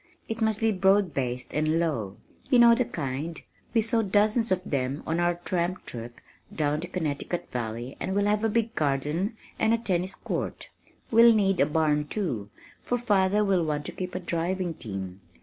[0.27, 2.17] "It must be broad based and low
[2.49, 3.39] you know the kind,
[3.71, 6.19] we saw dozens of them on our tramp trip
[6.51, 10.69] down the Connecticut Valley and we'll have a big garden and a tennis court.
[11.11, 12.49] We'll need a barn, too,
[12.81, 15.21] for father will want to keep a driving team.